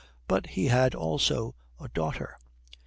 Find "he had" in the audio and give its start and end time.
0.47-0.95